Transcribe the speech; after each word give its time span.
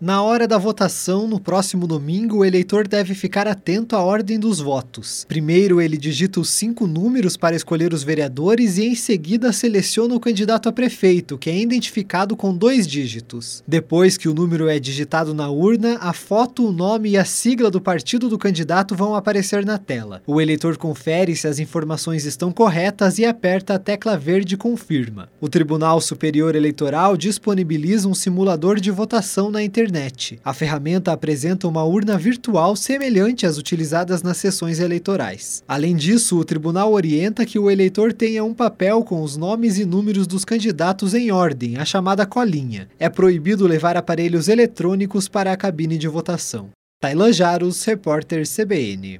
Na 0.00 0.22
hora 0.22 0.48
da 0.48 0.56
votação, 0.56 1.28
no 1.28 1.38
próximo 1.38 1.86
domingo, 1.86 2.38
o 2.38 2.44
eleitor 2.44 2.88
deve 2.88 3.14
ficar 3.14 3.46
atento 3.46 3.94
à 3.94 4.02
ordem 4.02 4.40
dos 4.40 4.58
votos. 4.58 5.26
Primeiro, 5.28 5.78
ele 5.78 5.98
digita 5.98 6.40
os 6.40 6.48
cinco 6.48 6.86
números 6.86 7.36
para 7.36 7.54
escolher 7.54 7.92
os 7.92 8.02
vereadores 8.02 8.78
e, 8.78 8.86
em 8.86 8.94
seguida, 8.94 9.52
seleciona 9.52 10.14
o 10.14 10.20
candidato 10.20 10.70
a 10.70 10.72
prefeito, 10.72 11.36
que 11.36 11.50
é 11.50 11.60
identificado 11.60 12.34
com 12.34 12.56
dois 12.56 12.86
dígitos. 12.86 13.62
Depois 13.68 14.16
que 14.16 14.26
o 14.26 14.32
número 14.32 14.70
é 14.70 14.78
digitado 14.78 15.34
na 15.34 15.50
urna, 15.50 15.98
a 16.00 16.14
foto, 16.14 16.66
o 16.66 16.72
nome 16.72 17.10
e 17.10 17.18
a 17.18 17.24
sigla 17.26 17.70
do 17.70 17.78
partido 17.78 18.26
do 18.26 18.38
candidato 18.38 18.96
vão 18.96 19.14
aparecer 19.14 19.66
na 19.66 19.76
tela. 19.76 20.22
O 20.26 20.40
eleitor 20.40 20.78
confere 20.78 21.36
se 21.36 21.46
as 21.46 21.58
informações 21.58 22.24
estão 22.24 22.50
corretas 22.52 23.18
e 23.18 23.26
aperta 23.26 23.74
a 23.74 23.78
tecla 23.78 24.16
verde 24.16 24.56
Confirma. 24.56 25.28
O 25.42 25.48
Tribunal 25.50 26.00
Superior 26.00 26.56
Eleitoral 26.56 27.18
disponibiliza 27.18 28.08
um 28.08 28.14
simulador 28.14 28.80
de 28.80 28.90
votação 28.90 29.50
na 29.50 29.62
internet 29.62 29.89
internet. 29.90 30.38
A 30.44 30.52
ferramenta 30.52 31.12
apresenta 31.12 31.68
uma 31.68 31.84
urna 31.84 32.16
virtual 32.18 32.74
semelhante 32.74 33.46
às 33.46 33.58
utilizadas 33.58 34.22
nas 34.22 34.36
sessões 34.36 34.80
eleitorais. 34.80 35.62
Além 35.66 35.94
disso, 35.94 36.38
o 36.38 36.44
tribunal 36.44 36.92
orienta 36.92 37.46
que 37.46 37.58
o 37.58 37.70
eleitor 37.70 38.12
tenha 38.12 38.44
um 38.44 38.54
papel 38.54 39.02
com 39.02 39.22
os 39.22 39.36
nomes 39.36 39.78
e 39.78 39.84
números 39.84 40.26
dos 40.26 40.44
candidatos 40.44 41.14
em 41.14 41.30
ordem, 41.30 41.76
a 41.76 41.84
chamada 41.84 42.26
colinha. 42.26 42.88
É 42.98 43.08
proibido 43.08 43.66
levar 43.66 43.96
aparelhos 43.96 44.48
eletrônicos 44.48 45.28
para 45.28 45.52
a 45.52 45.56
cabine 45.56 45.98
de 45.98 46.08
votação. 46.08 46.70
Tailan 47.00 47.32
Jaros, 47.32 47.82
repórter 47.84 48.44
CBN. 48.46 49.18